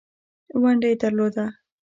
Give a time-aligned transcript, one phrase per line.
[0.61, 1.45] ونډه یې درلوده.